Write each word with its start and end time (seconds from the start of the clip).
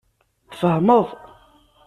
Tfehmeḍ. 0.51 1.07